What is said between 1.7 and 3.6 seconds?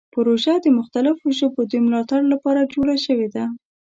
د ملاتړ لپاره جوړه شوې ده.